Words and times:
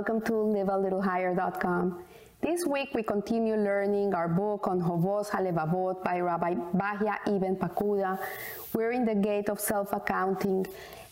welcome 0.00 0.22
to 0.22 0.32
livealittlehigher.com. 0.32 2.02
This 2.40 2.64
week 2.64 2.88
we 2.94 3.02
continue 3.02 3.54
learning 3.54 4.14
our 4.14 4.28
book 4.28 4.66
on 4.66 4.80
Hovos 4.80 5.28
HaLevavot 5.28 6.02
by 6.02 6.20
Rabbi 6.20 6.54
Bahya 6.72 7.18
Ibn 7.26 7.56
Pakuda. 7.56 8.18
We're 8.72 8.92
in 8.92 9.04
the 9.04 9.14
gate 9.14 9.50
of 9.50 9.60
self-accounting. 9.60 10.66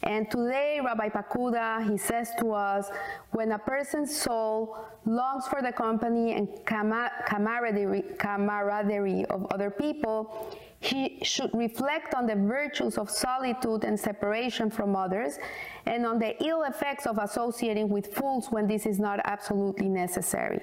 And 0.05 0.31
today 0.31 0.81
Rabbi 0.83 1.11
Pakuda, 1.11 1.87
he 1.87 1.99
says 1.99 2.31
to 2.41 2.53
us, 2.53 2.89
when 3.33 3.53
a 3.53 3.59
person's 3.59 4.19
soul 4.19 4.79
longs 5.05 5.47
for 5.49 5.61
the 5.61 5.71
company 5.71 6.33
and 6.33 6.49
camaraderie, 6.65 8.17
camaraderie 8.17 9.27
of 9.27 9.45
other 9.51 9.69
people, 9.69 10.49
he 10.81 11.19
should 11.23 11.51
reflect 11.55 12.15
on 12.15 12.27
the 12.27 12.37
virtues 12.37 12.99
of 12.99 13.11
solitude 13.11 13.85
and 13.85 13.99
separation 13.99 14.71
from 14.71 14.95
others 14.95 15.39
and 15.87 16.07
on 16.07 16.19
the 16.19 16.41
ill 16.45 16.63
effects 16.63 17.07
of 17.07 17.19
associating 17.19 17.89
with 17.89 18.15
fools 18.15 18.49
when 18.51 18.67
this 18.69 18.87
is 18.87 18.99
not 18.99 19.19
absolutely 19.25 19.89
necessary. 19.89 20.61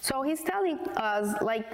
So 0.00 0.22
he's 0.22 0.42
telling 0.42 0.78
us, 0.96 1.34
like, 1.40 1.66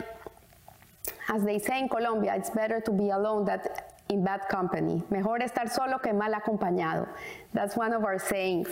as 1.28 1.42
they 1.42 1.58
say 1.58 1.80
in 1.80 1.88
Colombia, 1.88 2.34
it's 2.36 2.50
better 2.50 2.80
to 2.80 2.90
be 2.92 3.10
alone 3.10 3.44
than 3.44 3.60
in 4.08 4.22
bad 4.22 4.42
company. 4.48 5.02
Mejor 5.10 5.40
estar 5.40 5.68
solo 5.68 5.98
que 5.98 6.12
mal 6.12 6.32
acompañado. 6.32 7.08
That's 7.52 7.76
one 7.76 7.92
of 7.92 8.04
our 8.04 8.18
sayings. 8.18 8.68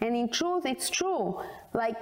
And 0.00 0.14
in 0.14 0.28
truth, 0.28 0.64
it's 0.66 0.90
true. 0.90 1.40
Like, 1.72 1.96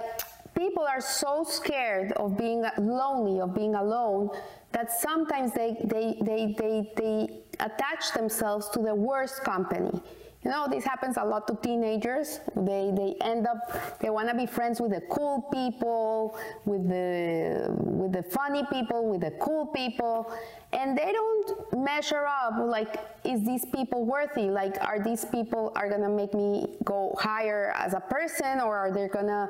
people 0.55 0.83
are 0.83 1.01
so 1.01 1.43
scared 1.43 2.11
of 2.13 2.37
being 2.37 2.63
lonely, 2.77 3.39
of 3.39 3.53
being 3.53 3.75
alone, 3.75 4.29
that 4.71 4.91
sometimes 4.91 5.53
they, 5.53 5.77
they, 5.85 6.17
they, 6.21 6.55
they, 6.57 6.91
they 6.95 7.39
attach 7.59 8.13
themselves 8.13 8.69
to 8.69 8.79
the 8.79 8.93
worst 8.93 9.43
company. 9.43 10.01
You 10.43 10.51
know, 10.51 10.67
this 10.69 10.83
happens 10.83 11.15
a 11.15 11.23
lot 11.23 11.47
to 11.47 11.55
teenagers. 11.55 12.41
They, 12.55 12.91
they 12.93 13.15
end 13.21 13.47
up, 13.47 13.99
they 13.99 14.09
want 14.09 14.27
to 14.27 14.35
be 14.35 14.45
friends 14.45 14.81
with 14.81 14.91
the 14.91 14.99
cool 15.09 15.41
people, 15.53 16.37
with 16.65 16.89
the, 16.89 17.67
with 17.79 18.11
the 18.11 18.23
funny 18.23 18.65
people, 18.69 19.09
with 19.09 19.21
the 19.21 19.31
cool 19.39 19.67
people, 19.67 20.33
and 20.73 20.97
they 20.97 21.13
don't 21.13 21.81
measure 21.81 22.25
up 22.25 22.55
like, 22.57 22.97
is 23.23 23.45
these 23.45 23.63
people 23.65 24.05
worthy? 24.05 24.49
Like, 24.49 24.75
are 24.81 25.01
these 25.01 25.23
people 25.23 25.71
are 25.75 25.87
going 25.87 26.01
to 26.01 26.09
make 26.09 26.33
me 26.33 26.75
go 26.83 27.15
higher 27.17 27.71
as 27.77 27.93
a 27.93 28.01
person 28.01 28.59
or 28.59 28.75
are 28.75 28.91
they 28.91 29.07
going 29.07 29.27
to 29.27 29.49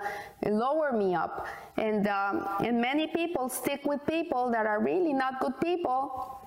lower 0.51 0.91
me 0.91 1.15
up? 1.15 1.47
And, 1.77 2.07
um, 2.07 2.47
and 2.63 2.79
many 2.79 3.07
people 3.07 3.49
stick 3.49 3.81
with 3.83 4.05
people 4.05 4.51
that 4.51 4.67
are 4.67 4.79
really 4.79 5.13
not 5.13 5.39
good 5.39 5.59
people 5.59 6.42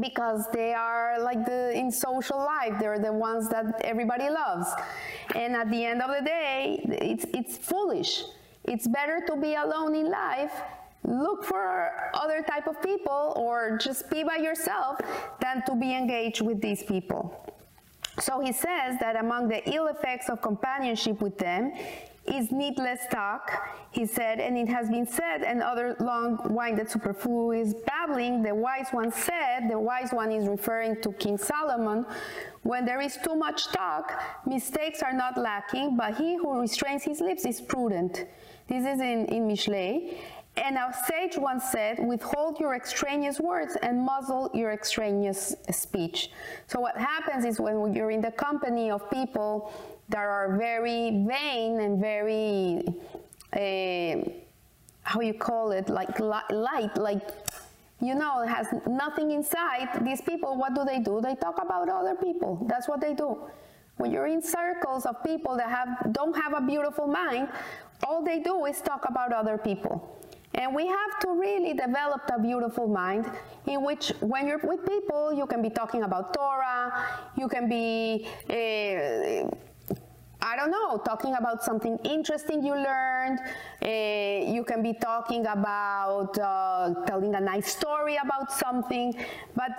because 0.00 0.46
they 0.52 0.72
are 0.72 1.20
like 1.20 1.44
the 1.44 1.72
in 1.72 1.90
social 1.90 2.38
life 2.38 2.74
they're 2.80 2.98
the 2.98 3.12
ones 3.12 3.48
that 3.48 3.80
everybody 3.84 4.28
loves. 4.28 4.68
And 5.34 5.54
at 5.54 5.70
the 5.70 5.84
end 5.84 6.02
of 6.02 6.10
the 6.16 6.24
day 6.24 6.80
it's 6.84 7.26
it's 7.34 7.58
foolish. 7.58 8.24
It's 8.64 8.86
better 8.86 9.20
to 9.26 9.36
be 9.36 9.54
alone 9.54 9.94
in 9.94 10.10
life 10.10 10.52
look 11.04 11.44
for 11.44 11.90
other 12.14 12.42
type 12.42 12.66
of 12.66 12.80
people 12.82 13.32
or 13.36 13.76
just 13.78 14.08
be 14.10 14.22
by 14.22 14.36
yourself 14.36 14.98
than 15.40 15.62
to 15.66 15.74
be 15.74 15.94
engaged 15.94 16.40
with 16.40 16.60
these 16.60 16.82
people. 16.82 17.52
So 18.20 18.40
he 18.40 18.52
says 18.52 18.98
that 19.00 19.16
among 19.16 19.48
the 19.48 19.68
ill 19.70 19.86
effects 19.88 20.28
of 20.28 20.42
companionship 20.42 21.20
with 21.20 21.38
them 21.38 21.72
is 22.26 22.52
needless 22.52 23.00
talk, 23.10 23.68
he 23.90 24.06
said, 24.06 24.38
and 24.38 24.56
it 24.56 24.68
has 24.68 24.88
been 24.88 25.06
said, 25.06 25.42
and 25.42 25.60
other 25.62 25.96
long-winded 25.98 26.88
superfluous 26.88 27.74
babbling, 27.74 28.42
the 28.42 28.54
wise 28.54 28.86
one 28.92 29.10
said, 29.10 29.68
the 29.68 29.78
wise 29.78 30.12
one 30.12 30.30
is 30.30 30.46
referring 30.46 31.00
to 31.02 31.12
King 31.14 31.36
Solomon, 31.36 32.06
when 32.62 32.84
there 32.84 33.00
is 33.00 33.18
too 33.24 33.34
much 33.34 33.66
talk, 33.72 34.22
mistakes 34.46 35.02
are 35.02 35.12
not 35.12 35.36
lacking, 35.36 35.96
but 35.96 36.16
he 36.16 36.36
who 36.36 36.60
restrains 36.60 37.02
his 37.02 37.20
lips 37.20 37.44
is 37.44 37.60
prudent. 37.60 38.26
This 38.68 38.86
is 38.86 39.00
in, 39.00 39.26
in 39.26 39.48
Mishlei. 39.48 40.16
And 40.54 40.76
our 40.76 40.92
sage 41.08 41.38
once 41.38 41.64
said, 41.72 41.98
withhold 41.98 42.60
your 42.60 42.74
extraneous 42.74 43.40
words 43.40 43.74
and 43.82 43.98
muzzle 43.98 44.50
your 44.52 44.70
extraneous 44.70 45.56
speech. 45.70 46.30
So 46.66 46.78
what 46.78 46.96
happens 46.96 47.46
is 47.46 47.58
when 47.58 47.94
you're 47.94 48.10
in 48.10 48.20
the 48.20 48.30
company 48.30 48.90
of 48.90 49.10
people 49.10 49.72
that 50.12 50.24
are 50.24 50.56
very 50.56 51.24
vain 51.26 51.80
and 51.80 52.00
very, 52.00 52.84
uh, 53.52 54.30
how 55.02 55.20
you 55.20 55.34
call 55.34 55.72
it, 55.72 55.88
like 55.88 56.20
light, 56.20 56.96
like, 56.96 57.28
you 58.00 58.14
know, 58.14 58.46
has 58.46 58.68
nothing 58.86 59.32
inside. 59.32 59.88
These 60.04 60.20
people, 60.20 60.56
what 60.56 60.74
do 60.74 60.84
they 60.84 61.00
do? 61.00 61.20
They 61.20 61.34
talk 61.34 61.58
about 61.62 61.88
other 61.88 62.14
people. 62.14 62.64
That's 62.68 62.88
what 62.88 63.00
they 63.00 63.14
do. 63.14 63.38
When 63.96 64.10
you're 64.10 64.26
in 64.26 64.42
circles 64.42 65.06
of 65.06 65.22
people 65.24 65.56
that 65.56 65.68
have, 65.68 66.12
don't 66.12 66.36
have 66.36 66.54
a 66.54 66.60
beautiful 66.60 67.06
mind, 67.06 67.48
all 68.06 68.22
they 68.24 68.40
do 68.40 68.66
is 68.66 68.80
talk 68.80 69.04
about 69.08 69.32
other 69.32 69.58
people. 69.58 70.18
And 70.54 70.74
we 70.74 70.86
have 70.86 71.18
to 71.20 71.30
really 71.30 71.72
develop 71.72 72.22
a 72.34 72.38
beautiful 72.40 72.86
mind 72.86 73.30
in 73.66 73.82
which 73.82 74.12
when 74.20 74.46
you're 74.46 74.58
with 74.58 74.84
people, 74.86 75.32
you 75.32 75.46
can 75.46 75.62
be 75.62 75.70
talking 75.70 76.02
about 76.02 76.34
Torah, 76.34 77.06
you 77.38 77.48
can 77.48 77.68
be 77.68 78.28
uh, 78.50 79.48
I 80.52 80.56
don't 80.56 80.70
know, 80.70 80.98
talking 80.98 81.34
about 81.36 81.64
something 81.64 81.96
interesting 82.04 82.62
you 82.62 82.74
learned. 82.74 83.40
Uh, 83.80 84.52
you 84.52 84.64
can 84.64 84.82
be 84.82 84.92
talking 84.92 85.46
about 85.46 86.38
uh, 86.38 86.92
telling 87.06 87.34
a 87.34 87.40
nice 87.40 87.72
story 87.72 88.18
about 88.22 88.52
something, 88.52 89.14
but 89.56 89.70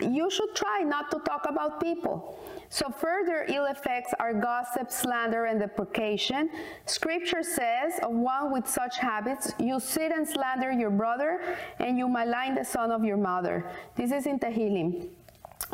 you 0.00 0.30
should 0.30 0.54
try 0.54 0.80
not 0.84 1.10
to 1.10 1.18
talk 1.18 1.44
about 1.46 1.82
people. 1.82 2.40
So 2.70 2.88
further 2.88 3.44
ill 3.50 3.66
effects 3.66 4.14
are 4.18 4.32
gossip, 4.32 4.90
slander, 4.90 5.44
and 5.44 5.60
deprecation. 5.60 6.48
Scripture 6.86 7.42
says 7.42 8.00
of 8.02 8.12
one 8.12 8.50
with 8.50 8.66
such 8.66 8.96
habits, 8.96 9.52
you 9.58 9.78
sit 9.80 10.12
and 10.12 10.26
slander 10.26 10.72
your 10.72 10.88
brother, 10.88 11.42
and 11.78 11.98
you 11.98 12.08
malign 12.08 12.54
the 12.54 12.64
son 12.64 12.90
of 12.90 13.04
your 13.04 13.18
mother. 13.18 13.66
This 13.96 14.10
is 14.10 14.24
in 14.24 14.38
Tehillim. 14.38 15.08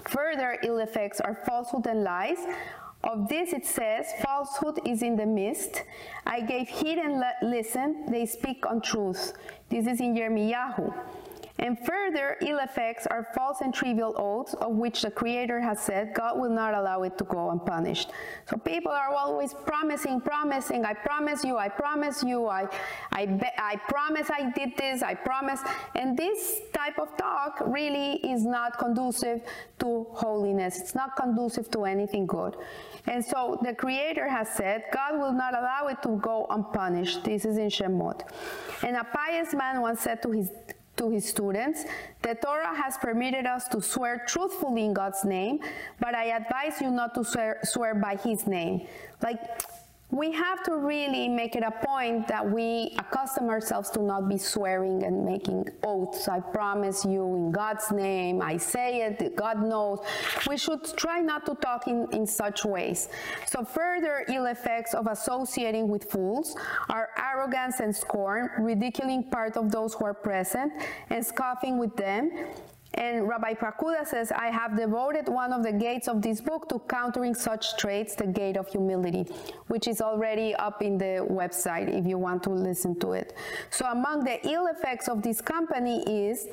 Further 0.08 0.58
ill 0.64 0.78
effects 0.78 1.20
are 1.20 1.36
falsehood 1.46 1.86
and 1.86 2.02
lies, 2.02 2.38
of 3.04 3.28
this 3.28 3.52
it 3.52 3.64
says, 3.64 4.06
falsehood 4.22 4.80
is 4.84 5.02
in 5.02 5.16
the 5.16 5.26
midst. 5.26 5.84
I 6.26 6.40
gave 6.40 6.68
heed 6.68 6.98
and 6.98 7.22
listen, 7.42 8.06
they 8.10 8.26
speak 8.26 8.64
untruth. 8.68 9.32
This 9.68 9.86
is 9.86 10.00
in 10.00 10.14
Yirmiyahu. 10.14 10.92
And 11.58 11.76
further 11.84 12.36
ill 12.40 12.58
effects 12.58 13.06
are 13.08 13.26
false 13.34 13.60
and 13.60 13.74
trivial 13.74 14.14
oaths 14.16 14.54
of 14.54 14.72
which 14.72 15.02
the 15.02 15.10
Creator 15.10 15.60
has 15.60 15.80
said 15.80 16.14
God 16.14 16.38
will 16.38 16.50
not 16.50 16.74
allow 16.74 17.02
it 17.02 17.18
to 17.18 17.24
go 17.24 17.50
unpunished. 17.50 18.10
So 18.48 18.56
people 18.56 18.92
are 18.92 19.08
always 19.08 19.54
promising, 19.54 20.20
promising, 20.20 20.84
I 20.84 20.94
promise 20.94 21.44
you, 21.44 21.56
I 21.56 21.68
promise 21.68 22.22
you, 22.22 22.46
I, 22.46 22.68
I, 23.12 23.52
I 23.58 23.76
promise 23.88 24.30
I 24.30 24.50
did 24.50 24.76
this, 24.76 25.02
I 25.02 25.14
promise. 25.14 25.60
And 25.96 26.16
this 26.16 26.60
type 26.72 26.98
of 26.98 27.16
talk 27.16 27.60
really 27.66 28.14
is 28.18 28.44
not 28.44 28.78
conducive 28.78 29.42
to 29.80 30.06
holiness. 30.10 30.80
It's 30.80 30.94
not 30.94 31.16
conducive 31.16 31.70
to 31.72 31.84
anything 31.84 32.26
good. 32.26 32.56
And 33.06 33.24
so 33.24 33.58
the 33.62 33.74
Creator 33.74 34.28
has 34.28 34.48
said, 34.50 34.84
God 34.92 35.18
will 35.18 35.32
not 35.32 35.54
allow 35.54 35.88
it 35.88 36.02
to 36.02 36.18
go 36.18 36.46
unpunished. 36.50 37.24
This 37.24 37.44
is 37.44 37.56
in 37.56 37.68
Shemot. 37.68 38.22
And 38.82 38.96
a 38.96 39.04
pious 39.04 39.54
man 39.54 39.80
once 39.80 40.00
said 40.00 40.22
to 40.22 40.30
his 40.30 40.50
to 40.98 41.10
his 41.10 41.24
students, 41.28 41.84
the 42.22 42.34
Torah 42.34 42.74
has 42.74 42.98
permitted 42.98 43.46
us 43.46 43.66
to 43.68 43.80
swear 43.80 44.24
truthfully 44.26 44.84
in 44.84 44.92
God's 44.92 45.24
name, 45.24 45.60
but 46.00 46.14
I 46.14 46.36
advise 46.36 46.80
you 46.80 46.90
not 46.90 47.14
to 47.14 47.24
swear, 47.24 47.60
swear 47.62 47.94
by 47.94 48.16
his 48.16 48.46
name. 48.46 48.86
Like, 49.22 49.40
we 50.10 50.32
have 50.32 50.62
to 50.62 50.74
really 50.76 51.28
make 51.28 51.54
it 51.54 51.62
a 51.62 51.70
point 51.70 52.26
that 52.28 52.48
we 52.48 52.94
accustom 52.98 53.50
ourselves 53.50 53.90
to 53.90 54.02
not 54.02 54.26
be 54.26 54.38
swearing 54.38 55.02
and 55.04 55.22
making 55.22 55.68
oaths. 55.82 56.28
I 56.28 56.40
promise 56.40 57.04
you 57.04 57.24
in 57.36 57.52
God's 57.52 57.92
name, 57.92 58.40
I 58.40 58.56
say 58.56 59.02
it, 59.02 59.36
God 59.36 59.62
knows. 59.62 59.98
We 60.48 60.56
should 60.56 60.96
try 60.96 61.20
not 61.20 61.44
to 61.44 61.54
talk 61.56 61.88
in, 61.88 62.06
in 62.12 62.26
such 62.26 62.64
ways. 62.64 63.10
So 63.46 63.64
further 63.64 64.24
ill 64.28 64.46
effects 64.46 64.94
of 64.94 65.08
associating 65.08 65.88
with 65.88 66.10
fools 66.10 66.56
are 66.88 67.10
arrogance 67.18 67.80
and 67.80 67.94
scorn, 67.94 68.48
ridiculing 68.58 69.24
part 69.30 69.58
of 69.58 69.70
those 69.70 69.92
who 69.92 70.06
are 70.06 70.14
present, 70.14 70.72
and 71.10 71.24
scoffing 71.24 71.78
with 71.78 71.94
them, 71.96 72.30
and 72.94 73.28
Rabbi 73.28 73.54
Pakuda 73.54 74.06
says, 74.06 74.32
I 74.32 74.46
have 74.46 74.76
devoted 74.76 75.28
one 75.28 75.52
of 75.52 75.62
the 75.62 75.72
gates 75.72 76.08
of 76.08 76.22
this 76.22 76.40
book 76.40 76.68
to 76.70 76.78
countering 76.88 77.34
such 77.34 77.76
traits, 77.76 78.14
the 78.14 78.26
gate 78.26 78.56
of 78.56 78.66
humility, 78.68 79.26
which 79.66 79.86
is 79.86 80.00
already 80.00 80.54
up 80.54 80.80
in 80.82 80.96
the 80.96 81.26
website 81.30 81.88
if 81.88 82.06
you 82.06 82.16
want 82.16 82.42
to 82.44 82.50
listen 82.50 82.98
to 83.00 83.12
it. 83.12 83.34
So 83.70 83.86
among 83.86 84.24
the 84.24 84.44
ill 84.48 84.66
effects 84.66 85.08
of 85.08 85.22
this 85.22 85.40
company 85.40 86.02
is 86.02 86.48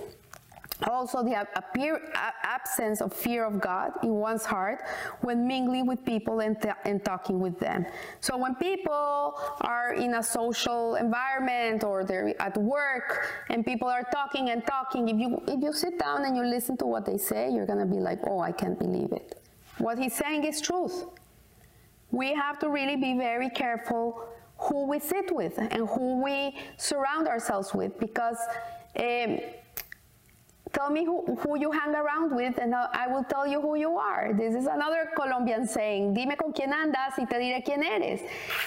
also 0.90 1.24
the 1.24 1.48
appear, 1.56 2.02
absence 2.44 3.02
of 3.02 3.14
fear 3.14 3.46
of 3.46 3.62
God 3.62 3.92
in 4.04 4.14
one's 4.14 4.46
heart 4.46 4.82
when 5.22 5.48
mingling 5.48 5.88
with 5.88 6.04
people 6.04 6.42
and, 6.42 6.58
and 6.84 7.04
talking 7.04 7.40
with 7.40 7.60
them. 7.60 7.86
So 8.20 8.38
when 8.38 8.56
people 8.56 9.40
are 9.62 9.94
in 9.94 10.16
a 10.16 10.24
social 10.24 10.96
environment 10.96 11.84
or 11.84 12.04
they're 12.04 12.40
at 12.42 12.58
work 12.58 13.32
and 13.50 13.66
people 13.66 13.88
are 13.88 14.04
talking 14.12 14.50
and 14.50 14.66
talking, 14.66 15.08
if 15.08 15.18
you, 15.18 15.42
if 15.48 15.62
you 15.62 15.74
sit 15.74 15.98
down 15.98 16.26
and 16.26 16.36
you 16.36 16.44
listen 16.44 16.76
to 16.78 16.86
what 16.86 17.06
they 17.06 17.18
say, 17.18 17.50
you're 17.52 17.66
going 17.66 17.80
to 17.80 17.86
be 17.86 18.00
like, 18.00 18.20
oh, 18.28 18.40
I 18.40 18.52
can't 18.52 18.78
believe 18.78 19.12
it. 19.12 19.42
What 19.78 19.98
he's 19.98 20.14
saying 20.14 20.44
is 20.44 20.62
truth. 20.62 21.06
We 22.12 22.34
have 22.34 22.60
to 22.60 22.70
really 22.70 22.96
be 22.96 23.18
very 23.18 23.50
careful 23.50 24.30
who 24.58 24.88
we 24.88 25.00
sit 25.00 25.34
with 25.34 25.58
and 25.58 25.88
who 25.88 26.24
we 26.24 26.56
surround 26.78 27.28
ourselves 27.28 27.74
with 27.74 28.00
because 28.00 28.38
um, 28.98 29.40
Tell 30.76 30.90
me 30.90 31.06
who, 31.06 31.24
who 31.40 31.58
you 31.58 31.72
hang 31.72 31.96
around 31.96 32.36
with 32.36 32.58
and 32.60 32.76
I 32.76 33.08
will 33.08 33.24
tell 33.24 33.48
you 33.48 33.62
who 33.62 33.76
you 33.76 33.96
are. 33.96 34.34
This 34.34 34.54
is 34.54 34.66
another 34.66 35.10
Colombian 35.16 35.66
saying, 35.66 36.14
dime 36.14 36.36
con 36.36 36.52
quién 36.52 36.74
andas 36.74 37.18
y 37.18 37.24
te 37.24 37.38
diré 37.38 37.64
quién 37.64 37.82
eres. 37.82 38.20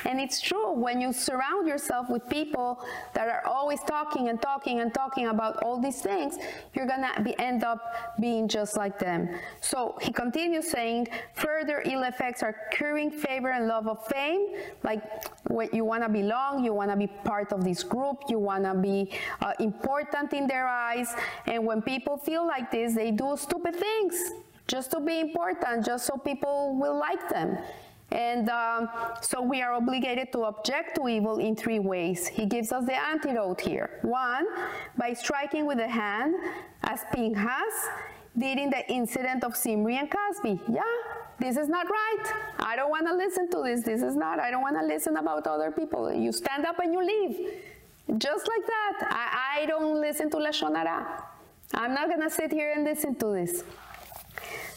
And 0.06 0.18
it's 0.18 0.40
true, 0.40 0.72
when 0.72 1.02
you 1.02 1.12
surround 1.12 1.68
yourself 1.68 2.08
with 2.08 2.26
people 2.30 2.82
that 3.12 3.28
are 3.28 3.46
always 3.46 3.80
talking 3.86 4.30
and 4.30 4.40
talking 4.40 4.80
and 4.80 4.92
talking 4.94 5.26
about 5.26 5.62
all 5.62 5.78
these 5.82 6.00
things, 6.00 6.38
you're 6.72 6.86
gonna 6.86 7.12
be, 7.22 7.38
end 7.38 7.62
up 7.62 8.16
being 8.18 8.48
just 8.48 8.78
like 8.78 8.98
them. 8.98 9.28
So 9.60 9.98
he 10.00 10.10
continues 10.10 10.70
saying, 10.70 11.08
further 11.34 11.82
ill 11.84 12.04
effects 12.04 12.42
are 12.42 12.56
curing 12.72 13.10
favor 13.10 13.50
and 13.50 13.68
love 13.68 13.86
of 13.86 14.06
fame, 14.06 14.54
like 14.82 15.02
what 15.48 15.74
you 15.74 15.84
wanna 15.84 16.08
belong, 16.08 16.64
you 16.64 16.72
wanna 16.72 16.96
be 16.96 17.06
part 17.06 17.52
of 17.52 17.64
this 17.64 17.82
group, 17.82 18.22
you 18.30 18.38
wanna 18.38 18.74
be 18.74 19.10
uh, 19.42 19.52
important 19.60 20.32
in 20.32 20.46
their 20.46 20.66
eyes, 20.66 21.14
and 21.46 21.66
when 21.66 21.82
people 21.82 21.97
people 21.98 22.16
feel 22.16 22.46
like 22.46 22.70
this, 22.70 22.94
they 22.94 23.10
do 23.10 23.36
stupid 23.36 23.74
things 23.74 24.14
just 24.68 24.90
to 24.92 25.00
be 25.00 25.18
important, 25.18 25.84
just 25.84 26.06
so 26.06 26.16
people 26.16 26.76
will 26.80 26.96
like 26.96 27.28
them. 27.28 27.58
And 28.12 28.48
um, 28.48 28.88
so 29.20 29.42
we 29.42 29.60
are 29.62 29.72
obligated 29.74 30.32
to 30.32 30.44
object 30.44 30.96
to 30.96 31.08
evil 31.08 31.38
in 31.38 31.56
three 31.56 31.80
ways. 31.80 32.28
He 32.28 32.46
gives 32.46 32.70
us 32.72 32.84
the 32.86 32.98
antidote 33.12 33.60
here. 33.60 33.98
One, 34.02 34.46
by 34.96 35.12
striking 35.12 35.66
with 35.66 35.78
the 35.78 35.88
hand, 35.88 36.34
as 36.84 37.00
Pinchas 37.12 37.76
did 38.38 38.58
in 38.58 38.70
the 38.70 38.88
incident 38.90 39.42
of 39.42 39.56
Zimri 39.56 39.96
and 39.96 40.08
Cozbi. 40.08 40.60
Yeah, 40.68 40.82
this 41.40 41.56
is 41.56 41.68
not 41.68 41.86
right. 41.90 42.26
I 42.60 42.76
don't 42.76 42.90
want 42.90 43.06
to 43.08 43.14
listen 43.14 43.50
to 43.50 43.62
this. 43.62 43.82
This 43.82 44.02
is 44.02 44.14
not, 44.14 44.38
I 44.38 44.50
don't 44.52 44.62
want 44.62 44.78
to 44.80 44.86
listen 44.86 45.16
about 45.16 45.46
other 45.46 45.72
people. 45.72 46.12
You 46.12 46.32
stand 46.32 46.64
up 46.64 46.78
and 46.78 46.92
you 46.92 47.02
leave. 47.04 47.34
Just 48.16 48.48
like 48.48 48.66
that. 48.66 48.96
I, 49.10 49.62
I 49.62 49.66
don't 49.66 50.00
listen 50.00 50.30
to 50.30 50.36
Lashon 50.38 50.74
Hara. 50.76 51.27
I'm 51.74 51.94
not 51.94 52.08
going 52.08 52.22
to 52.22 52.30
sit 52.30 52.52
here 52.52 52.72
and 52.72 52.84
listen 52.84 53.14
to 53.16 53.26
this. 53.26 53.62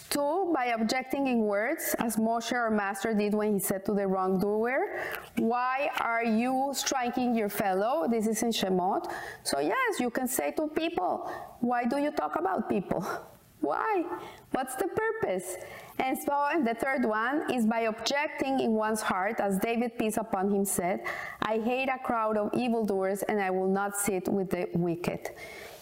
Two, 0.10 0.52
by 0.54 0.66
objecting 0.66 1.28
in 1.28 1.40
words, 1.40 1.96
as 2.00 2.18
Moshe, 2.18 2.52
our 2.52 2.70
master, 2.70 3.14
did 3.14 3.34
when 3.34 3.54
he 3.54 3.60
said 3.60 3.86
to 3.86 3.94
the 3.94 4.06
wrongdoer, 4.06 5.00
Why 5.38 5.90
are 6.02 6.26
you 6.26 6.72
striking 6.74 7.34
your 7.34 7.48
fellow? 7.48 8.10
This 8.10 8.28
is 8.28 8.44
in 8.44 8.50
Shemot. 8.50 9.10
So, 9.44 9.62
yes, 9.62 10.02
you 10.02 10.10
can 10.10 10.28
say 10.28 10.52
to 10.58 10.68
people, 10.68 11.32
Why 11.62 11.86
do 11.86 11.98
you 11.98 12.12
talk 12.12 12.38
about 12.38 12.70
people? 12.70 13.06
Why? 13.62 14.04
What's 14.52 14.76
the 14.76 14.88
purpose? 14.88 15.56
And 15.98 16.18
so, 16.18 16.34
and 16.52 16.68
the 16.68 16.74
third 16.74 17.06
one 17.06 17.50
is 17.50 17.66
by 17.66 17.82
objecting 17.82 18.60
in 18.60 18.74
one's 18.74 19.02
heart, 19.02 19.40
as 19.40 19.60
David, 19.60 19.98
peace 19.98 20.18
upon 20.18 20.52
him, 20.52 20.66
said, 20.66 21.06
I 21.42 21.60
hate 21.60 21.88
a 21.88 22.00
crowd 22.04 22.36
of 22.36 22.50
evildoers 22.54 23.22
and 23.24 23.40
I 23.40 23.50
will 23.52 23.70
not 23.70 23.96
sit 23.96 24.28
with 24.28 24.50
the 24.50 24.68
wicked. 24.74 25.30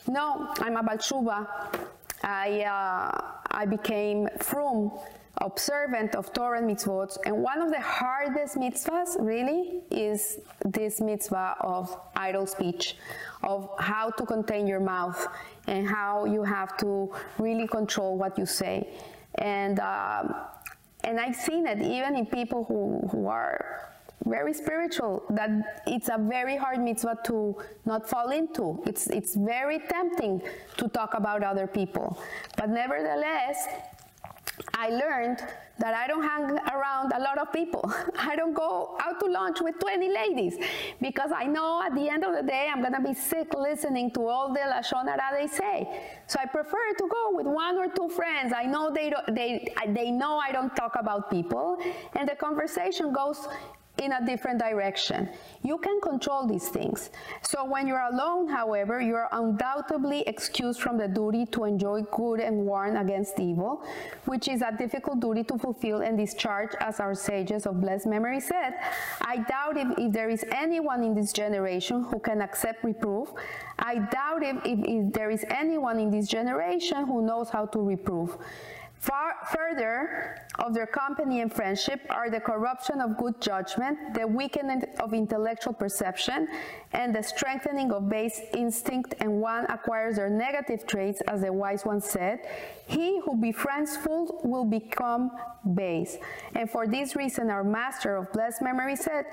No, 0.09 0.51
I'm 0.57 0.75
a 0.75 0.81
Baal 0.81 0.97
Teshuva. 0.97 1.47
I, 2.23 2.63
uh, 2.63 3.21
I 3.51 3.67
became 3.67 4.27
from 4.39 4.91
observant 5.37 6.15
of 6.15 6.33
Torah 6.33 6.63
mitzvot, 6.63 7.15
and 7.25 7.43
one 7.43 7.61
of 7.61 7.69
the 7.69 7.79
hardest 7.79 8.57
mitzvahs, 8.57 9.17
really, 9.19 9.83
is 9.91 10.39
this 10.65 10.99
mitzvah 10.99 11.57
of 11.61 11.95
idle 12.15 12.47
speech, 12.47 12.95
of 13.43 13.69
how 13.77 14.09
to 14.09 14.25
contain 14.25 14.65
your 14.65 14.79
mouth 14.79 15.27
and 15.67 15.87
how 15.87 16.25
you 16.25 16.43
have 16.43 16.75
to 16.77 17.13
really 17.37 17.67
control 17.67 18.17
what 18.17 18.35
you 18.35 18.47
say. 18.47 18.87
And, 19.35 19.79
um, 19.79 20.33
and 21.03 21.19
I've 21.19 21.35
seen 21.35 21.67
it 21.67 21.83
even 21.83 22.15
in 22.15 22.25
people 22.25 22.63
who, 22.63 23.07
who 23.11 23.27
are 23.27 23.93
very 24.25 24.53
spiritual 24.53 25.23
that 25.29 25.81
it's 25.87 26.09
a 26.09 26.17
very 26.17 26.57
hard 26.57 26.79
mitzvah 26.79 27.17
to 27.23 27.55
not 27.85 28.07
fall 28.07 28.29
into 28.31 28.81
it's 28.85 29.07
it's 29.07 29.35
very 29.35 29.79
tempting 29.79 30.41
to 30.77 30.87
talk 30.89 31.13
about 31.13 31.43
other 31.43 31.67
people 31.67 32.19
but 32.57 32.69
nevertheless 32.69 33.67
I 34.73 34.89
learned 34.89 35.43
that 35.79 35.93
I 35.93 36.07
don't 36.07 36.23
hang 36.23 36.57
around 36.73 37.13
a 37.13 37.19
lot 37.19 37.37
of 37.37 37.51
people. 37.53 37.91
I 38.19 38.35
don't 38.35 38.53
go 38.53 38.97
out 38.99 39.19
to 39.21 39.25
lunch 39.27 39.61
with 39.61 39.79
20 39.79 40.09
ladies 40.13 40.57
because 41.01 41.31
I 41.33 41.45
know 41.45 41.81
at 41.81 41.95
the 41.95 42.09
end 42.09 42.23
of 42.23 42.35
the 42.35 42.43
day 42.43 42.69
I'm 42.71 42.81
gonna 42.81 43.01
be 43.01 43.13
sick 43.13 43.53
listening 43.53 44.11
to 44.11 44.27
all 44.27 44.53
the 44.53 44.59
lashon 44.59 45.07
hara 45.07 45.39
they 45.39 45.47
say. 45.47 46.01
So 46.27 46.39
I 46.41 46.45
prefer 46.45 46.93
to 46.97 47.07
go 47.07 47.31
with 47.31 47.47
one 47.47 47.77
or 47.77 47.87
two 47.87 48.09
friends. 48.09 48.53
I 48.55 48.63
know 48.63 48.91
they 48.93 49.13
they 49.31 49.73
they 49.87 50.11
know 50.11 50.37
I 50.37 50.51
don't 50.51 50.75
talk 50.75 50.95
about 50.99 51.29
people, 51.31 51.77
and 52.15 52.27
the 52.27 52.35
conversation 52.35 53.13
goes 53.13 53.47
in 53.99 54.13
a 54.13 54.25
different 54.25 54.59
direction. 54.59 55.29
You 55.63 55.77
can 55.77 55.99
control 56.01 56.47
these 56.47 56.69
things. 56.69 57.09
So 57.41 57.65
when 57.65 57.87
you're 57.87 58.07
alone, 58.11 58.47
however, 58.47 59.01
you're 59.01 59.27
undoubtedly 59.31 60.21
excused 60.21 60.81
from 60.81 60.97
the 60.97 61.07
duty 61.07 61.45
to 61.47 61.65
enjoy 61.65 62.01
good 62.03 62.39
and 62.39 62.65
warn 62.65 62.97
against 62.97 63.39
evil, 63.39 63.83
which 64.25 64.47
is 64.47 64.61
a 64.61 64.71
difficult 64.77 65.19
duty 65.19 65.43
to 65.45 65.57
fulfill 65.57 66.01
and 66.01 66.17
discharge, 66.17 66.71
as 66.79 66.99
our 66.99 67.13
sages 67.13 67.65
of 67.65 67.81
blessed 67.81 68.07
memory 68.07 68.39
said. 68.39 68.73
I 69.21 69.37
doubt 69.37 69.77
if, 69.77 69.87
if 69.97 70.13
there 70.13 70.29
is 70.29 70.45
anyone 70.51 71.03
in 71.03 71.13
this 71.13 71.33
generation 71.33 72.03
who 72.03 72.19
can 72.19 72.41
accept 72.41 72.83
reproof. 72.83 73.29
I 73.77 73.99
doubt 73.99 74.43
if, 74.43 74.57
if, 74.65 74.79
if 74.83 75.13
there 75.13 75.29
is 75.29 75.45
anyone 75.49 75.99
in 75.99 76.11
this 76.11 76.27
generation 76.27 77.05
who 77.05 77.21
knows 77.21 77.49
how 77.49 77.65
to 77.67 77.79
reprove. 77.79 78.37
Further 79.47 80.37
of 80.59 80.73
their 80.73 80.85
company 80.85 81.41
and 81.41 81.51
friendship 81.51 82.01
are 82.09 82.29
the 82.29 82.39
corruption 82.39 82.99
of 82.99 83.17
good 83.17 83.39
judgment, 83.41 84.13
the 84.13 84.27
weakening 84.27 84.83
of 84.99 85.13
intellectual 85.13 85.73
perception, 85.73 86.47
and 86.91 87.15
the 87.15 87.23
strengthening 87.23 87.91
of 87.91 88.09
base 88.09 88.41
instinct, 88.53 89.15
and 89.19 89.41
one 89.41 89.65
acquires 89.65 90.17
their 90.17 90.29
negative 90.29 90.85
traits, 90.85 91.21
as 91.21 91.41
the 91.41 91.53
wise 91.53 91.85
one 91.85 92.01
said. 92.01 92.39
He 92.85 93.21
who 93.21 93.37
befriends 93.37 93.95
fools 93.95 94.31
will 94.43 94.65
become 94.65 95.31
base. 95.73 96.17
And 96.55 96.69
for 96.69 96.87
this 96.87 97.15
reason, 97.15 97.49
our 97.49 97.63
master 97.63 98.15
of 98.15 98.31
blessed 98.31 98.61
memory 98.61 98.95
said, 98.95 99.25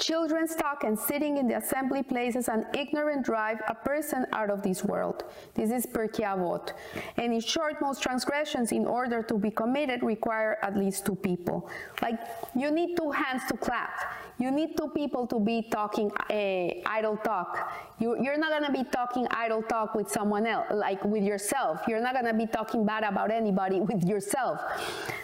Children's 0.00 0.54
talk 0.54 0.84
and 0.84 0.98
sitting 0.98 1.36
in 1.36 1.46
the 1.46 1.58
assembly 1.58 2.02
places 2.02 2.48
an 2.48 2.64
ignorant 2.72 3.22
drive 3.22 3.58
a 3.68 3.74
person 3.74 4.24
out 4.32 4.48
of 4.48 4.62
this 4.62 4.82
world. 4.82 5.24
This 5.54 5.70
is 5.70 5.86
Avot. 5.86 6.72
And 7.18 7.34
in 7.34 7.40
short, 7.40 7.82
most 7.82 8.02
transgressions, 8.02 8.72
in 8.72 8.86
order 8.86 9.22
to 9.22 9.34
be 9.34 9.50
committed, 9.50 10.02
require 10.02 10.56
at 10.62 10.74
least 10.74 11.04
two 11.04 11.16
people. 11.16 11.68
Like, 12.00 12.18
you 12.56 12.70
need 12.70 12.96
two 12.96 13.10
hands 13.10 13.42
to 13.48 13.58
clap. 13.58 13.90
You 14.40 14.50
need 14.50 14.74
two 14.74 14.88
people 14.88 15.26
to 15.26 15.38
be 15.38 15.68
talking 15.70 16.10
uh, 16.10 16.88
idle 16.88 17.18
talk. 17.18 17.70
You, 17.98 18.16
you're 18.22 18.38
not 18.38 18.64
to 18.64 18.72
be 18.72 18.84
talking 18.84 19.26
idle 19.30 19.62
talk 19.62 19.94
with 19.94 20.10
someone 20.10 20.46
else, 20.46 20.66
like 20.72 21.04
with 21.04 21.22
yourself. 21.22 21.82
You're 21.86 22.00
not 22.00 22.12
to 22.12 22.32
be 22.32 22.46
talking 22.46 22.86
bad 22.86 23.04
about 23.04 23.30
anybody 23.30 23.80
with 23.90 24.02
yourself. 24.08 24.58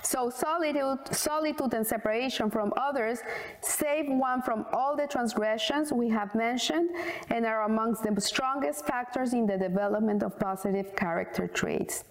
So 0.02 0.28
solitude, 0.28 0.98
solitude 1.12 1.72
and 1.72 1.86
separation 1.86 2.50
from 2.50 2.74
others 2.76 3.20
save 3.62 4.06
one 4.06 4.42
from 4.42 4.66
all 4.74 4.94
the 4.94 5.06
transgressions 5.06 5.94
we 5.94 6.10
have 6.10 6.34
mentioned 6.34 6.90
and 7.30 7.46
are 7.46 7.62
amongst 7.62 8.02
the 8.02 8.20
strongest 8.20 8.84
factors 8.84 9.32
in 9.32 9.46
the 9.46 9.56
development 9.56 10.22
of 10.22 10.38
positive 10.38 10.94
character 10.94 11.48
traits. 11.48 12.04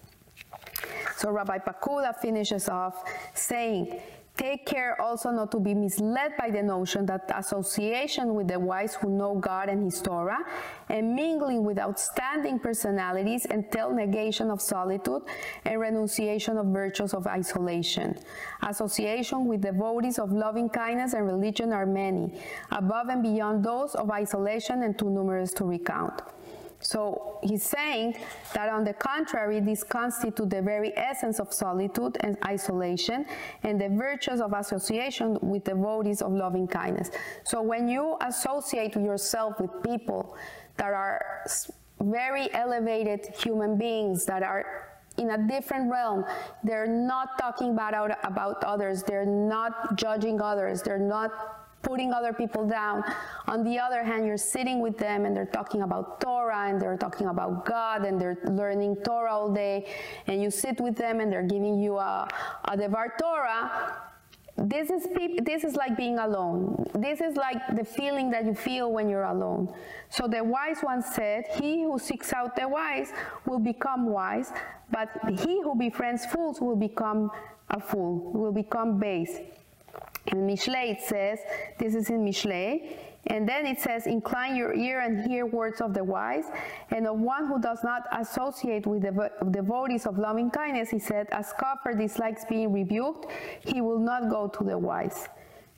So 1.16 1.30
Rabbi 1.30 1.58
Pakuda 1.58 2.18
finishes 2.20 2.68
off 2.68 3.04
saying, 3.32 4.00
Take 4.36 4.66
care 4.66 5.00
also 5.00 5.30
not 5.30 5.50
to 5.52 5.60
be 5.60 5.72
misled 5.72 6.32
by 6.38 6.50
the 6.50 6.62
notion 6.62 7.06
that 7.06 7.30
association 7.34 8.34
with 8.34 8.48
the 8.48 8.60
wise 8.60 8.94
who 8.94 9.08
know 9.08 9.34
God 9.34 9.70
and 9.70 9.82
His 9.82 10.02
Torah 10.02 10.44
and 10.90 11.14
mingling 11.14 11.64
with 11.64 11.78
outstanding 11.78 12.58
personalities 12.58 13.46
entail 13.46 13.90
negation 13.94 14.50
of 14.50 14.60
solitude 14.60 15.22
and 15.64 15.80
renunciation 15.80 16.58
of 16.58 16.66
virtues 16.66 17.14
of 17.14 17.26
isolation. 17.26 18.18
Association 18.62 19.46
with 19.46 19.62
devotees 19.62 20.18
of 20.18 20.30
loving 20.32 20.68
kindness 20.68 21.14
and 21.14 21.24
religion 21.24 21.72
are 21.72 21.86
many, 21.86 22.38
above 22.72 23.08
and 23.08 23.22
beyond 23.22 23.64
those 23.64 23.94
of 23.94 24.10
isolation 24.10 24.82
and 24.82 24.98
too 24.98 25.08
numerous 25.08 25.50
to 25.52 25.64
recount. 25.64 26.20
So 26.86 27.40
he's 27.42 27.64
saying 27.64 28.16
that 28.54 28.68
on 28.68 28.84
the 28.84 28.92
contrary, 28.92 29.58
these 29.58 29.82
constitute 29.82 30.48
the 30.50 30.62
very 30.62 30.96
essence 30.96 31.40
of 31.40 31.52
solitude 31.52 32.16
and 32.20 32.36
isolation 32.46 33.26
and 33.64 33.80
the 33.80 33.88
virtues 33.88 34.40
of 34.40 34.52
association 34.52 35.36
with 35.42 35.64
devotees 35.64 36.22
of 36.22 36.30
loving 36.32 36.68
kindness. 36.68 37.10
So 37.42 37.60
when 37.60 37.88
you 37.88 38.16
associate 38.20 38.94
yourself 38.94 39.60
with 39.60 39.70
people 39.82 40.36
that 40.76 40.92
are 40.92 41.44
very 42.00 42.52
elevated 42.54 43.26
human 43.34 43.76
beings 43.76 44.24
that 44.26 44.42
are 44.42 44.86
in 45.16 45.30
a 45.30 45.48
different 45.48 45.90
realm. 45.90 46.24
They're 46.62 46.86
not 46.86 47.38
talking 47.38 47.70
about, 47.70 48.10
about 48.22 48.62
others. 48.64 49.02
They're 49.02 49.24
not 49.24 49.96
judging 49.96 50.42
others. 50.42 50.82
They're 50.82 50.98
not 50.98 51.55
putting 51.86 52.12
other 52.12 52.32
people 52.32 52.66
down. 52.66 53.04
On 53.46 53.62
the 53.62 53.78
other 53.78 54.02
hand, 54.02 54.26
you're 54.26 54.44
sitting 54.54 54.80
with 54.80 54.98
them 54.98 55.24
and 55.24 55.36
they're 55.36 55.54
talking 55.60 55.82
about 55.82 56.20
Torah 56.20 56.64
and 56.68 56.82
they're 56.82 56.96
talking 56.96 57.28
about 57.28 57.64
God 57.64 58.04
and 58.04 58.20
they're 58.20 58.38
learning 58.44 58.96
Torah 59.04 59.32
all 59.32 59.52
day. 59.52 59.86
And 60.26 60.42
you 60.42 60.50
sit 60.50 60.80
with 60.80 60.96
them 60.96 61.20
and 61.20 61.32
they're 61.32 61.50
giving 61.56 61.78
you 61.78 61.96
a, 61.96 62.28
a 62.64 62.76
Devar 62.76 63.14
Torah. 63.20 63.70
this 64.56 64.88
is 64.90 65.06
this 65.44 65.64
is 65.64 65.76
like 65.76 65.96
being 65.96 66.18
alone. 66.18 66.84
This 66.94 67.20
is 67.20 67.36
like 67.36 67.60
the 67.76 67.84
feeling 67.84 68.30
that 68.30 68.44
you 68.46 68.54
feel 68.54 68.90
when 68.90 69.08
you're 69.08 69.28
alone. 69.36 69.72
So 70.08 70.26
the 70.26 70.42
wise 70.42 70.80
one 70.80 71.02
said, 71.02 71.44
"He 71.60 71.82
who 71.82 71.98
seeks 71.98 72.32
out 72.32 72.56
the 72.56 72.66
wise 72.66 73.12
will 73.44 73.58
become 73.58 74.06
wise, 74.06 74.50
but 74.90 75.08
he 75.44 75.62
who 75.62 75.74
befriends 75.76 76.24
fools 76.24 76.60
will 76.60 76.80
become 76.88 77.30
a 77.68 77.80
fool, 77.80 78.32
will 78.32 78.52
become 78.52 78.98
base." 78.98 79.36
In 80.28 80.46
Mishle 80.46 80.90
it 80.90 81.00
says, 81.00 81.38
this 81.78 81.94
is 81.94 82.10
in 82.10 82.24
Mishle, 82.24 82.96
and 83.28 83.48
then 83.48 83.66
it 83.66 83.80
says, 83.80 84.06
Incline 84.06 84.54
your 84.56 84.74
ear 84.74 85.00
and 85.00 85.26
hear 85.26 85.46
words 85.46 85.80
of 85.80 85.94
the 85.94 86.04
wise. 86.04 86.44
And 86.90 87.06
of 87.06 87.18
one 87.18 87.46
who 87.46 87.60
does 87.60 87.82
not 87.82 88.04
associate 88.12 88.86
with 88.86 89.02
the 89.02 89.30
devotees 89.50 90.06
of 90.06 90.18
loving 90.18 90.50
kindness, 90.50 90.90
he 90.90 90.98
said, 90.98 91.26
A 91.32 91.42
scoffer 91.42 91.92
dislikes 91.92 92.44
being 92.44 92.72
rebuked, 92.72 93.26
he 93.64 93.80
will 93.80 93.98
not 93.98 94.30
go 94.30 94.46
to 94.48 94.64
the 94.64 94.78
wise. 94.78 95.28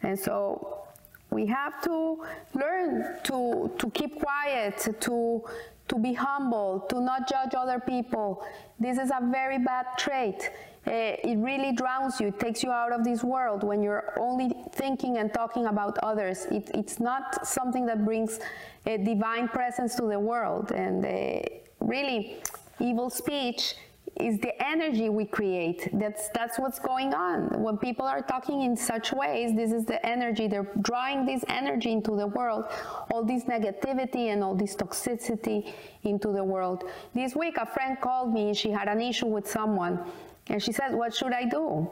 And 0.03 0.19
so 0.19 0.85
we 1.31 1.47
have 1.47 1.83
to 1.85 2.25
learn 2.55 3.17
to, 3.25 3.73
to 3.79 3.91
keep 3.91 4.21
quiet, 4.21 4.79
to, 5.01 5.45
to 5.89 5.99
be 5.99 6.13
humble, 6.13 6.81
to 6.91 7.01
not 7.01 7.29
judge 7.29 7.55
other 7.57 7.81
people. 7.81 8.45
This 8.79 8.99
is 8.99 9.11
a 9.11 9.25
very 9.31 9.59
bad 9.59 9.87
trait. 9.97 10.51
Uh, 10.89 11.17
it 11.23 11.37
really 11.37 11.73
drowns 11.73 12.19
you, 12.19 12.29
it 12.29 12.41
takes 12.41 12.63
you 12.63 12.71
out 12.71 12.93
of 12.93 13.05
this 13.05 13.23
world 13.23 13.63
when 13.63 13.83
you're 13.83 14.15
only 14.19 14.55
thinking 14.73 15.19
and 15.19 15.35
talking 15.35 15.67
about 15.67 15.99
others. 15.99 16.47
It, 16.51 16.71
it's 16.73 16.99
not 16.99 17.47
something 17.47 17.85
that 17.87 18.07
brings 18.07 18.41
a 18.87 18.97
divine 18.97 19.49
presence 19.49 19.97
to 19.97 20.07
the 20.07 20.19
world. 20.19 20.73
And 20.73 21.05
uh, 21.05 21.41
really, 21.81 22.43
evil 22.81 23.11
speech 23.11 23.75
is 24.17 24.39
the 24.41 24.55
energy 24.67 25.11
we 25.11 25.27
create. 25.27 25.91
That's 25.93 26.29
that's 26.31 26.59
what's 26.59 26.79
going 26.79 27.13
on. 27.13 27.63
When 27.63 27.77
people 27.77 28.07
are 28.07 28.23
talking 28.23 28.63
in 28.63 28.77
such 28.77 29.13
ways, 29.13 29.55
this 29.55 29.73
is 29.73 29.85
the 29.85 30.05
energy. 30.05 30.49
They're 30.49 30.73
drawing 30.81 31.27
this 31.27 31.45
energy 31.49 31.93
into 31.93 32.17
the 32.17 32.27
world, 32.27 32.65
all 33.13 33.25
this 33.25 33.45
negativity 33.45 34.33
and 34.33 34.43
all 34.43 34.55
this 34.55 34.75
toxicity 34.75 35.73
into 36.03 36.33
the 36.33 36.43
world. 36.43 36.85
This 37.15 37.37
week 37.37 37.59
a 37.59 37.67
friend 37.67 38.01
called 38.01 38.33
me, 38.33 38.55
she 38.55 38.71
had 38.71 38.89
an 38.89 39.01
issue 39.01 39.27
with 39.27 39.49
someone 39.49 40.01
and 40.49 40.63
she 40.63 40.73
said, 40.73 40.95
What 40.95 41.15
should 41.15 41.33
I 41.33 41.45
do? 41.45 41.89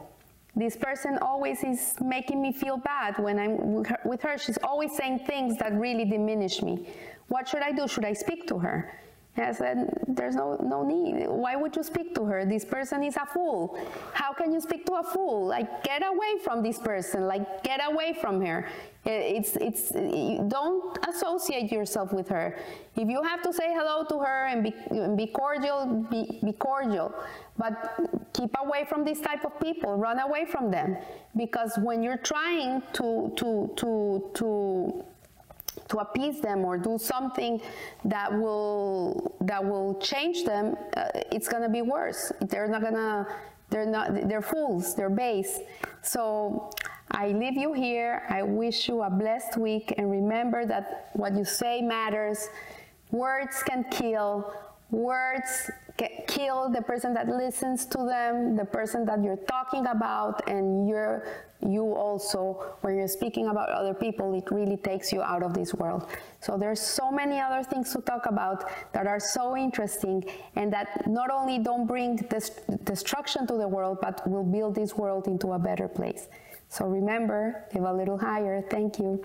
This 0.55 0.75
person 0.75 1.19
always 1.21 1.63
is 1.63 1.93
making 2.01 2.41
me 2.41 2.51
feel 2.51 2.77
bad 2.77 3.19
when 3.19 3.37
I'm 3.37 3.83
with 4.03 4.21
her. 4.23 4.37
She's 4.39 4.57
always 4.63 4.95
saying 4.95 5.19
things 5.19 5.57
that 5.57 5.73
really 5.73 6.05
diminish 6.05 6.63
me. 6.63 6.89
What 7.27 7.47
should 7.47 7.61
I 7.61 7.71
do? 7.71 7.87
Should 7.87 8.05
I 8.05 8.13
speak 8.13 8.47
to 8.47 8.57
her? 8.57 8.99
I 9.37 9.51
said, 9.51 9.89
there's 10.07 10.35
no, 10.35 10.55
no 10.63 10.83
need. 10.83 11.27
Why 11.27 11.55
would 11.55 11.75
you 11.75 11.83
speak 11.83 12.15
to 12.15 12.25
her? 12.25 12.45
This 12.45 12.65
person 12.65 13.03
is 13.03 13.15
a 13.17 13.25
fool. 13.25 13.79
How 14.13 14.33
can 14.33 14.51
you 14.51 14.59
speak 14.59 14.85
to 14.87 14.95
a 14.95 15.03
fool? 15.03 15.45
Like, 15.47 15.83
get 15.83 16.03
away 16.05 16.39
from 16.43 16.63
this 16.63 16.79
person. 16.79 17.27
Like, 17.27 17.63
get 17.63 17.79
away 17.85 18.17
from 18.19 18.43
her. 18.45 18.67
It's, 19.05 19.55
it's, 19.57 19.91
don't 20.49 20.97
associate 21.07 21.71
yourself 21.71 22.11
with 22.11 22.27
her. 22.29 22.57
If 22.95 23.07
you 23.07 23.21
have 23.23 23.41
to 23.43 23.53
say 23.53 23.73
hello 23.73 24.05
to 24.05 24.19
her 24.19 24.47
and 24.47 24.63
be, 24.63 24.73
be 25.15 25.27
cordial, 25.31 26.07
be, 26.09 26.39
be 26.43 26.53
cordial. 26.53 27.13
But 27.57 28.33
keep 28.33 28.55
away 28.59 28.85
from 28.89 29.05
this 29.05 29.21
type 29.21 29.45
of 29.45 29.59
people. 29.59 29.95
Run 29.97 30.19
away 30.19 30.45
from 30.45 30.71
them. 30.71 30.97
Because 31.35 31.77
when 31.81 32.03
you're 32.03 32.17
trying 32.17 32.81
to, 32.93 33.31
to, 33.37 33.71
to, 33.77 34.31
to 34.33 35.05
to 35.89 35.97
appease 35.99 36.41
them 36.41 36.65
or 36.65 36.77
do 36.77 36.97
something 36.97 37.61
that 38.05 38.31
will 38.31 39.35
that 39.41 39.63
will 39.63 39.95
change 39.99 40.43
them, 40.43 40.75
uh, 40.95 41.09
it's 41.31 41.47
gonna 41.47 41.69
be 41.69 41.81
worse. 41.81 42.31
They're 42.41 42.67
not 42.67 42.81
gonna. 42.81 43.27
They're 43.69 43.85
not. 43.85 44.29
They're 44.29 44.41
fools. 44.41 44.95
They're 44.95 45.09
base. 45.09 45.59
So 46.01 46.69
I 47.11 47.29
leave 47.29 47.57
you 47.57 47.73
here. 47.73 48.23
I 48.29 48.43
wish 48.43 48.87
you 48.87 49.01
a 49.01 49.09
blessed 49.09 49.57
week, 49.57 49.93
and 49.97 50.09
remember 50.09 50.65
that 50.65 51.09
what 51.13 51.35
you 51.35 51.45
say 51.45 51.81
matters. 51.81 52.47
Words 53.11 53.63
can 53.63 53.85
kill. 53.89 54.53
Words 54.89 55.69
kill 56.27 56.69
the 56.69 56.81
person 56.81 57.13
that 57.13 57.27
listens 57.27 57.85
to 57.87 57.97
them, 57.97 58.55
the 58.55 58.65
person 58.65 59.05
that 59.05 59.23
you're 59.23 59.43
talking 59.47 59.87
about, 59.87 60.47
and 60.47 60.87
you're 60.87 61.25
you 61.65 61.95
also, 61.95 62.75
when 62.81 62.97
you're 62.97 63.07
speaking 63.07 63.47
about 63.47 63.69
other 63.69 63.93
people, 63.93 64.33
it 64.35 64.49
really 64.51 64.77
takes 64.77 65.11
you 65.11 65.23
out 65.23 65.41
of 65.41 65.55
this 65.55 65.73
world. 65.73 66.07
So 66.39 66.55
there's 66.55 66.79
so 66.79 67.09
many 67.09 67.39
other 67.39 67.63
things 67.63 67.91
to 67.93 68.01
talk 68.01 68.27
about 68.27 68.65
that 68.93 69.07
are 69.07 69.19
so 69.19 69.57
interesting 69.57 70.23
and 70.55 70.71
that 70.71 71.07
not 71.07 71.31
only 71.31 71.57
don't 71.57 71.87
bring 71.87 72.17
this 72.29 72.51
destruction 72.83 73.47
to 73.47 73.57
the 73.57 73.67
world, 73.67 73.97
but 74.01 74.21
will 74.29 74.43
build 74.43 74.75
this 74.75 74.95
world 74.95 75.27
into 75.27 75.53
a 75.53 75.59
better 75.59 75.87
place. 75.87 76.27
So 76.69 76.85
remember, 76.85 77.65
live 77.73 77.83
a 77.85 77.93
little 77.93 78.19
higher. 78.19 78.61
Thank 78.61 78.99
you. 78.99 79.23